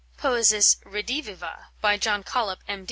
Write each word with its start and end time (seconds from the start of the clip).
"Poesis 0.17 0.77
Rediviva," 0.83 1.67
by 1.79 1.95
John 1.95 2.23
Collop, 2.23 2.63
M. 2.67 2.79